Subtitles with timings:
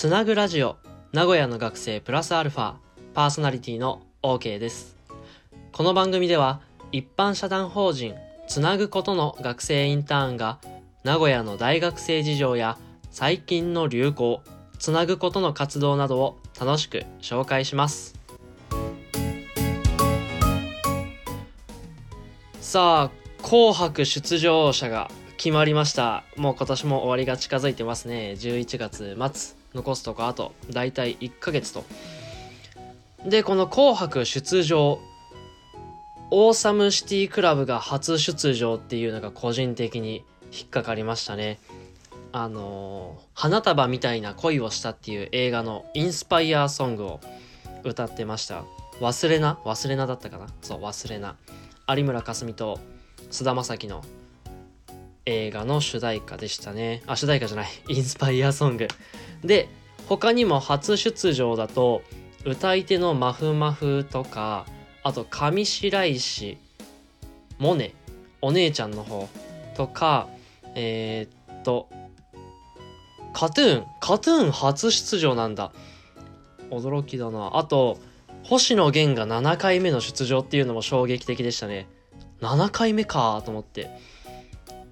[0.00, 0.78] つなぐラジオ
[1.12, 2.76] 名古屋の学生プラスアルファ
[3.12, 4.96] パーソナリティの OK です。
[5.72, 8.14] この番組では一般社団法人
[8.48, 10.58] つなぐことの学生インターンが
[11.04, 12.78] 名古屋の大学生事情や
[13.10, 14.40] 最近の流行
[14.78, 18.14] つなぐことの活動などを楽しく紹介します。
[22.62, 26.24] さあ紅白出場者が決まりました。
[26.38, 28.34] もう今年も終わりが近づいてますね。
[28.38, 29.59] 11月末。
[29.74, 31.84] 残すとこあと大体1ヶ月と。
[33.24, 34.98] でこの紅白出場
[36.30, 41.58] オーサムシティクラブが初出場っていうのが個人的に引っかかりましたね。
[42.32, 47.20] あの、花束みたいな恋をしたっていう映画のインスパイアソングを
[47.82, 48.62] 歌ってました。
[49.00, 49.58] 忘れな？
[49.64, 50.46] 忘れなだったかな？
[50.62, 51.36] そう忘れな。
[51.88, 52.78] 有村架純と
[53.32, 54.04] 菅田将暉の
[55.30, 57.02] 映画の主題歌でしたね。
[57.06, 57.68] あ主題歌じゃない。
[57.88, 58.88] インスパイアソング。
[59.44, 59.68] で
[60.08, 62.02] 他にも初出場だと
[62.44, 64.66] 歌い手のまふまふとか
[65.04, 66.58] あと上白石
[67.58, 67.90] 萌音
[68.42, 69.28] お姉ちゃんの方
[69.76, 70.26] とか
[70.74, 71.88] えー、っと
[73.32, 73.86] カトゥーン。
[74.00, 75.70] カトゥーン初出場なんだ。
[76.70, 77.52] 驚きだな。
[77.54, 77.98] あと
[78.42, 81.86] 星野源が7回目の出場っていうのも衝撃的でしたね。
[82.40, 83.90] 7回目かと思って。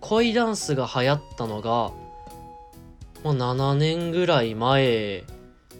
[0.00, 1.92] 恋ダンスが流行ったのが
[3.24, 5.24] もう7年ぐらい前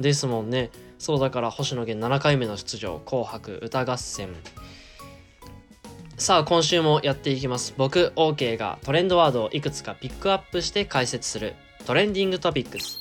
[0.00, 0.70] ですもんね。
[0.98, 4.30] そうだから星野源7回目の出場紅白歌合戦。
[6.16, 7.74] さあ今週もやっていきます。
[7.76, 13.00] 僕 OK がトレンドワードをいくつかピックアップして解説するトレンディングトピックス。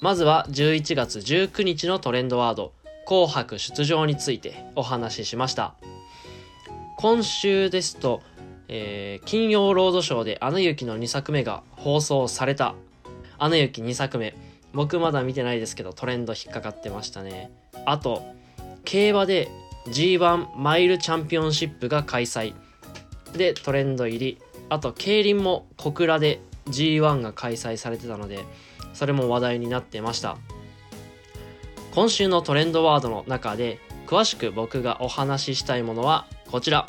[0.00, 2.72] まずは11月19日のトレンドワード
[3.06, 5.74] 紅白出場についてお話ししました。
[6.96, 8.22] 今週ですと、
[8.72, 12.76] えー、金曜ロードショーで「アナ雪」の2作目が放送された
[13.36, 14.34] 「アナ雪」2作目。
[14.72, 17.50] 僕まだ見てないですけどトレンド引っかかってましたね。
[17.84, 18.22] あと
[18.84, 19.48] 競馬で
[19.88, 22.54] G1 マイルチャンピオンシップが開催。
[23.32, 24.38] でトレンド入り。
[24.68, 28.44] あと競輪も小倉で G1 が開催されてたので
[28.94, 30.36] それも話題になってました。
[31.92, 36.86] 今週のトレンドワードの中で詳しく僕がお話ししたいものはこちら。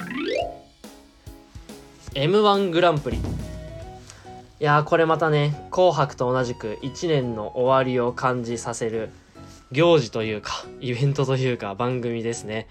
[2.14, 3.18] M1 グランプリ。
[3.18, 3.22] い
[4.60, 9.10] やーこれまたね紅白と同じく1年の終わりを感じさせる
[9.72, 12.68] 行事というかイベントというか番組ですね。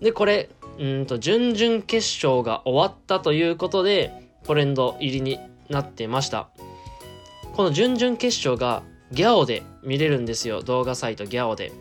[0.00, 0.48] でこれ
[0.78, 4.12] うんと準々決勝が終わったということで
[4.44, 6.48] トレンド入りになってました。
[7.54, 10.62] この準々決勝がギャオで見れるんですよ。
[10.62, 11.72] 動画サイトギャオで。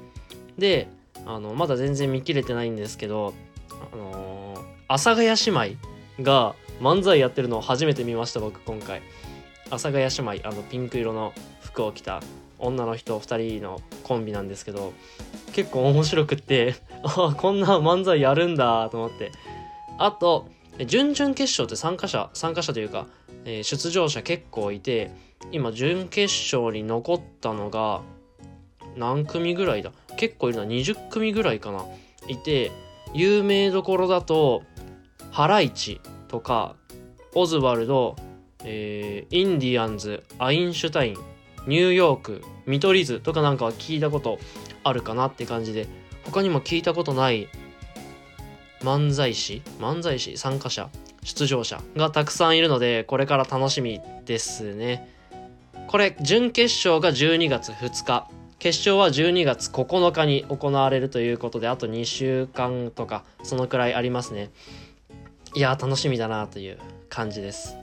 [0.58, 0.90] で
[1.28, 3.36] あのまだ全然見切れてないんですけど
[3.94, 9.02] あのー、阿佐ヶ谷姉妹が漫才やってるのを初めて見ました僕今回。
[9.68, 11.32] 阿佐ヶ谷姉妹あのピンク色の
[11.62, 12.22] 服を着た
[12.58, 14.94] 女の人2人のコンビなんですけど
[15.54, 19.32] 結構面白くって ああこんな漫才やるんだと思って。
[19.98, 20.48] あと
[20.86, 23.06] 準々決勝って参加者参加者というか、
[23.46, 25.12] えー、出場者結構いて
[25.52, 28.02] 今準決勝に残ったのが
[28.96, 29.92] 何組ぐらいだ？
[30.18, 30.66] 結構いるな。
[30.66, 31.86] 20組ぐらいかな。
[32.28, 32.72] いて
[33.14, 34.64] 有名どころだと
[35.32, 36.02] ハライチ。
[36.30, 36.76] とか
[37.36, 38.16] オズワルド
[38.64, 41.18] えー、インディアンズ、アインシュタイン、
[41.68, 44.40] ニューヨーク、見取り図とかなんかは聞いたこと
[44.84, 45.88] あるかなって感じで、
[46.26, 47.48] 他にも聞いたことない
[48.82, 50.90] 漫才師漫才師参加者
[51.24, 55.10] 出場者がたくさんいるので、これから楽しみですね。
[55.88, 58.28] これ、準決勝が12月2日。
[58.60, 64.50] 決勝は12月9日に行われるということで、あと2週間とか、そのくらいありますね。
[65.56, 66.78] いや楽しみだなという
[67.10, 67.76] 感じです。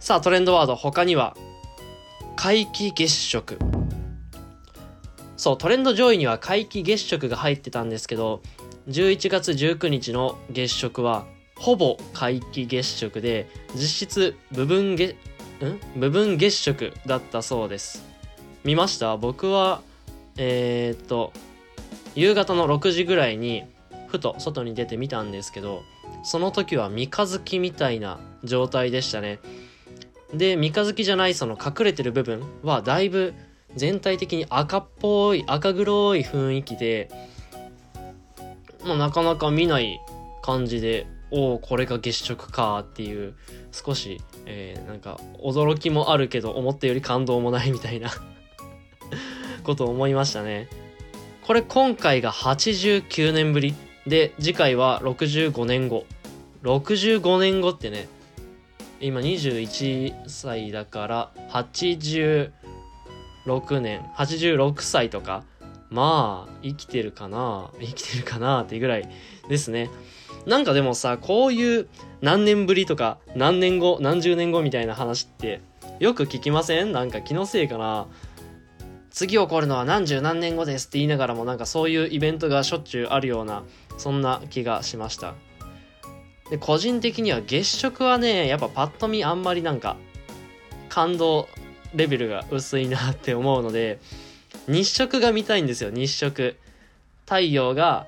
[0.00, 1.36] さあトレンドワード他には
[2.36, 3.58] 皆既月食。
[5.36, 8.40] そうトレンド上位には皆既月食が入ってたんですけど
[8.88, 11.26] 11月19日の月食は
[11.56, 15.16] ほぼ皆既月食で実質部分月
[15.96, 16.00] ん？
[16.00, 18.04] 部分月食だったそうです。
[18.64, 19.16] 見ました？
[19.16, 19.82] 僕は
[20.36, 21.32] えー、っと
[22.14, 23.64] 夕方の6時ぐらいに
[24.08, 25.82] ふと外に出てみたんですけど
[26.24, 29.38] その時は三日月みたいな状態でしたね。
[30.32, 33.34] で三日月じゃないその隠れてる部分はだいぶ
[33.76, 37.10] 全体的に赤っぽい赤黒い雰囲気で、
[38.84, 40.00] まあ、なかなか見ない
[40.42, 43.34] 感じでおおこれが月食かっていう
[43.72, 48.10] 少し、えー、なんか驚きもあるけど思ったより感動もないみたいな
[49.62, 50.68] ことを思いましたね。
[51.42, 53.74] これ今回が89年ぶり
[54.06, 56.06] で次回は65年後。
[56.64, 58.08] 65年後ってね
[59.00, 62.50] 今21歳だから86
[63.80, 65.44] 年86歳とか
[65.90, 69.08] まあ生きてるかな生きてるかなってぐらい
[69.48, 69.90] ですね。
[70.46, 71.88] なんかでもさこういう
[72.20, 75.60] 何年ぶりとか何年後何十年後みたいな話って
[76.00, 76.92] よく聞きません？
[76.92, 78.06] なんか気のせいかな？
[79.10, 83.62] 次起こるのは何十何年後ですって言いながらもなんかそういうイベントがしょっちゅうあるような
[83.96, 85.34] そんな気がしました。
[86.50, 89.96] で個人的には月食はねやっぱパッと見あんまりなんか
[90.88, 91.48] 感動
[91.94, 93.98] レベルが薄いなって思うので
[94.68, 96.56] 日食が見たいんですよ日食。
[97.26, 98.06] 太陽が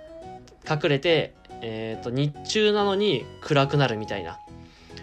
[0.68, 4.38] 隠れてえっ、ー、と日中なのに暗くなるみたいな。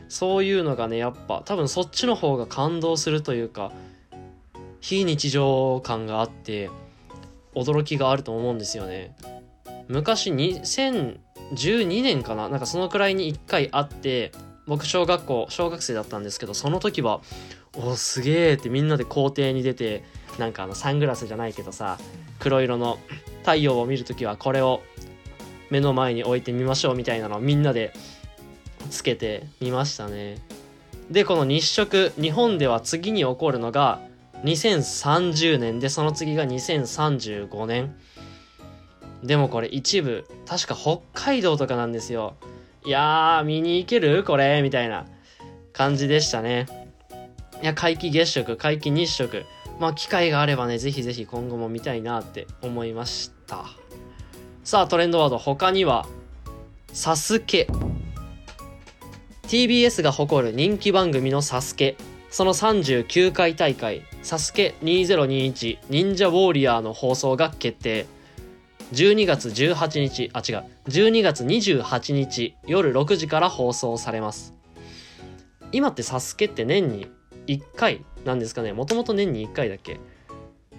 [0.09, 3.71] そういうのがねやっぱ多分そっちの方が感動するというか
[4.79, 6.69] 非日常感があって
[7.55, 9.15] 驚きがあると思うんですよね。
[9.87, 10.29] 昔
[11.51, 12.49] 12年かな？
[12.49, 14.31] なんかそのくらいに1回あって
[14.65, 17.21] 僕小学校小学生だったんですけどその時は
[17.75, 20.03] おすげえってみんなで校庭に出て
[20.39, 21.97] なんかあのサングラスじゃないけどさ
[22.39, 22.97] 黒色の
[23.41, 24.81] 太陽を見る時はこれを
[25.69, 27.93] 目の前に置いてみましょうみたいなのをみんなで
[28.89, 30.37] つけてみましたね。
[31.09, 34.01] でこの日食日本では次に起こるのが
[34.43, 35.79] 2030年。
[35.79, 37.95] でその次が2035年。
[39.23, 42.35] でもこれ一部確か北海道とかなんですよ。
[42.85, 45.05] いやー見に行けるこれみたいな
[45.71, 46.65] 感じでしたね。
[47.61, 49.45] いや皆既月食皆既日食。
[49.79, 53.65] まあ機会があればねぜひぜひ今後も見たいなって思いました。
[54.63, 56.05] さあトレンドワード他には
[56.91, 57.67] サスケ。
[59.43, 61.95] TBS が誇る人気番組のサスケ。
[62.29, 68.07] その39回大会サスケ2021忍者ウォーリアーの放送が決定。
[68.93, 70.65] 12月18日あ違う。
[70.87, 74.53] 12月28日夜6時から放送されます。
[75.71, 77.07] 今ってサスケって年に
[77.47, 78.71] 1回なんですかね。
[78.71, 79.99] もともと年に1回だっけ。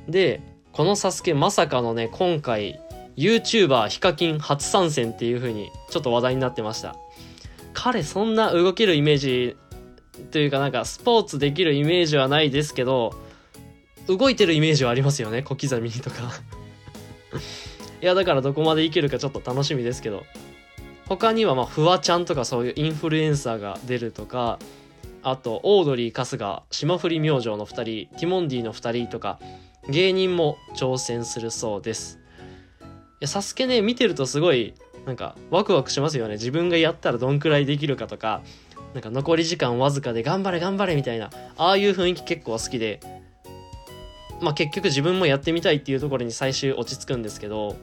[0.09, 0.41] で
[0.73, 2.81] このサスケまさかのね今回
[3.17, 6.95] YouTuber ヒカキン初参戦っていう風にちょっと話題になってました。
[7.73, 9.57] 彼そんな動けるイメージ
[10.31, 13.13] というかなんかスポーツできるイメージはないですけど
[14.07, 15.43] 動いてるイメージはありますよね。
[15.43, 16.31] 小刻みにとか。
[18.05, 20.25] いやだからどこまでいけるかちょっと楽しみですけど。
[21.07, 24.59] 他にはまあフワちゃんとかそういうインフルエンサーが出るとか
[25.23, 29.39] あとオードリー春日霜降り明星の2人ティモンディの2人とか
[29.89, 32.19] 芸人も挑戦するそうです。
[32.81, 32.85] い
[33.21, 34.75] や、サスケね、見てるとすごい、
[35.05, 36.35] なんか、ワクワクしますよね。
[36.35, 38.43] 自分がやったらどんくらいできるかとか、
[38.95, 43.01] なんか残り時間わずかで頑張れ頑張れみたいな、ああいう雰囲気結構好きで、
[44.41, 47.77] まあ結局自分もやってみたいっていうところに最終落ち着くんですけど、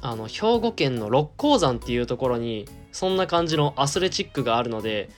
[0.00, 5.10] あの、兵庫県の六甲山っていうところに、そんな感じのアスレチックがあるので、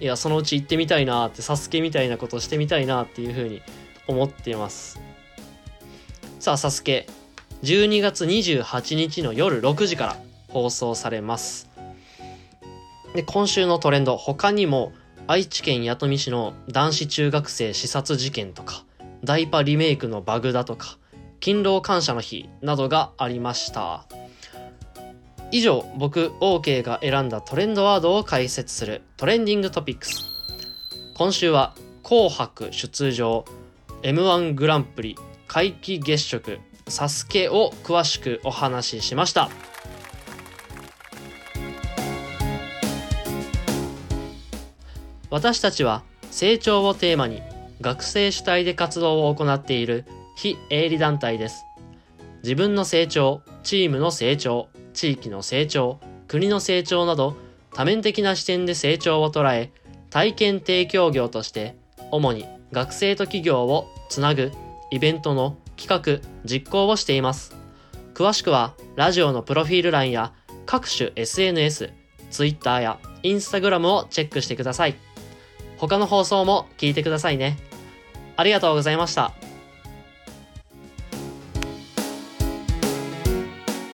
[0.00, 3.62] いや、そのうち行ってみたいなって、サスケみたいなことしてみたいなっていうふうに
[4.06, 5.00] 思っています。
[6.40, 7.06] さあ、サスケ。
[7.62, 10.16] 12月28日の夜6時から
[10.48, 11.68] 放送されます。
[13.14, 14.92] で、今週のトレンド、他にも
[15.26, 18.84] 愛知県弥富市の男子中学生刺殺事件とか、
[19.24, 20.98] ダイパリメイクのバグだとか、
[21.40, 24.06] 勤労感謝の日などがありました。
[25.50, 30.24] 以上、僕、OK が選んだトレンドワードを解説するトレンディングトピックス。
[31.14, 33.44] 今週は、紅白出場、
[34.02, 35.16] M1 グランプリ、
[35.46, 39.50] 皆既月食、サスケを詳しくお話ししました
[45.30, 47.42] 私たちは成長をテーマに
[47.80, 50.04] 学生主体で活動を行っている
[50.38, 51.64] 非営利団体です
[52.42, 57.36] 自分の成長チームの成長地域の成長国の成長など
[57.74, 59.72] 多面的な視点で成長を捉え
[60.10, 61.76] 体験提供業として
[62.10, 64.52] 主に学生と企業をつなぐ
[64.90, 67.54] イベントの企画、実行をしています。
[68.14, 70.32] 詳しくは、ラジオのプロフィール欄や
[70.66, 71.92] 各種 SNS、
[72.30, 74.96] Twitter や Instagram をチェックしてください。
[75.76, 77.58] 他の放送も聞いてくださいね。
[78.36, 79.32] ありがとうございました。